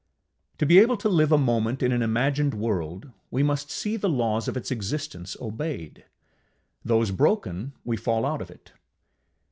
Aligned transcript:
To 0.57 0.65
be 0.65 0.79
able 0.79 0.97
to 0.97 1.07
live 1.07 1.31
a 1.31 1.37
moment 1.37 1.83
in 1.83 1.91
an 1.91 2.01
imagined 2.01 2.55
world, 2.55 3.11
we 3.29 3.43
must 3.43 3.69
see 3.69 3.97
the 3.97 4.09
laws 4.09 4.47
of 4.47 4.57
its 4.57 4.71
existence 4.71 5.37
obeyed. 5.39 6.05
Those 6.83 7.11
broken, 7.11 7.73
we 7.85 7.97
fall 7.97 8.25
out 8.25 8.41
of 8.41 8.49
it. 8.49 8.71